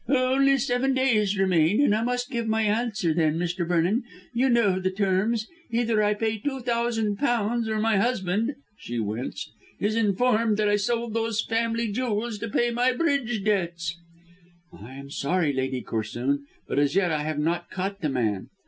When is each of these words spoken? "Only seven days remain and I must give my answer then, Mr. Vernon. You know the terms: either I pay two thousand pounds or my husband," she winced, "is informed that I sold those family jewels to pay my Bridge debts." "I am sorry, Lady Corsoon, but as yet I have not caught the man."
"Only 0.09 0.57
seven 0.57 0.95
days 0.95 1.37
remain 1.37 1.79
and 1.79 1.93
I 1.93 2.01
must 2.01 2.31
give 2.31 2.47
my 2.47 2.63
answer 2.63 3.13
then, 3.13 3.37
Mr. 3.37 3.67
Vernon. 3.67 4.01
You 4.33 4.49
know 4.49 4.79
the 4.79 4.89
terms: 4.89 5.47
either 5.69 6.01
I 6.01 6.15
pay 6.15 6.39
two 6.39 6.61
thousand 6.61 7.17
pounds 7.17 7.69
or 7.69 7.77
my 7.79 7.97
husband," 7.97 8.55
she 8.79 8.97
winced, 8.97 9.51
"is 9.79 9.95
informed 9.95 10.57
that 10.57 10.67
I 10.67 10.75
sold 10.77 11.13
those 11.13 11.43
family 11.45 11.91
jewels 11.91 12.39
to 12.39 12.49
pay 12.49 12.71
my 12.71 12.93
Bridge 12.93 13.43
debts." 13.43 13.95
"I 14.73 14.95
am 14.95 15.11
sorry, 15.11 15.53
Lady 15.53 15.83
Corsoon, 15.83 16.45
but 16.67 16.79
as 16.79 16.95
yet 16.95 17.11
I 17.11 17.21
have 17.21 17.37
not 17.37 17.69
caught 17.69 18.01
the 18.01 18.09
man." 18.09 18.49